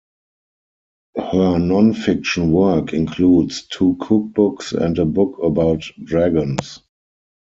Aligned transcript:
Her 1.15 1.57
nonfiction 1.59 2.49
work 2.49 2.91
includes 2.91 3.67
two 3.67 3.97
cookbooks 3.99 4.73
and 4.73 4.97
a 4.97 5.05
book 5.05 5.37
about 5.43 5.83
dragons. 6.03 6.79